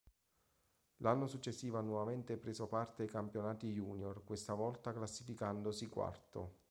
L'anno 1.03 1.27
successivo 1.27 1.77
ha 1.77 1.81
nuovamente 1.81 2.35
preso 2.35 2.65
parte 2.65 3.03
ai 3.03 3.07
campionati 3.07 3.71
junior, 3.71 4.23
questa 4.23 4.55
volta 4.55 4.93
classificandosi 4.93 5.85
quarto. 5.89 6.57